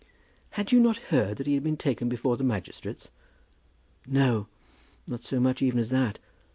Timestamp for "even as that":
5.61-6.17